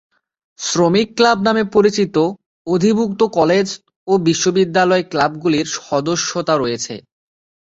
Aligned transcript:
শ্রমিক 0.59 1.07
ক্লাব 1.17 1.37
নামে 1.47 1.63
পরিচিত 1.75 2.15
অধিভুক্ত 2.67 3.21
কলেজ 3.37 3.67
ও 4.07 4.13
বিশ্ববিদ্যালয় 4.27 5.03
ক্লাবগুলির 5.11 5.67
সদস্যতা 5.79 6.53
রয়েছে। 6.57 6.95